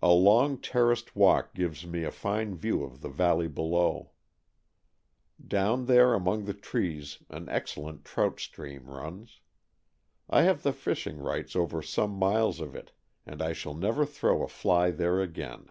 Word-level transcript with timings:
A 0.00 0.12
long 0.12 0.56
terraced 0.56 1.14
walk 1.14 1.52
gives 1.52 1.86
me 1.86 2.02
a 2.02 2.10
fine 2.10 2.54
view 2.56 2.82
of 2.82 3.02
the 3.02 3.10
valley 3.10 3.48
below. 3.48 4.12
Down 5.46 5.84
there 5.84 6.14
among 6.14 6.46
the 6.46 6.54
trees 6.54 7.18
an 7.28 7.50
excellent 7.50 8.06
trout 8.06 8.40
stream 8.40 8.86
runs. 8.86 9.40
I 10.30 10.44
have 10.44 10.62
the 10.62 10.72
fishing 10.72 11.18
rights 11.18 11.54
over 11.54 11.82
some 11.82 12.12
miles 12.12 12.60
of 12.60 12.74
it, 12.74 12.92
and 13.26 13.42
I 13.42 13.52
shall 13.52 13.74
never 13.74 14.06
throw 14.06 14.42
a 14.42 14.48
fly 14.48 14.90
there 14.90 15.20
again. 15.20 15.66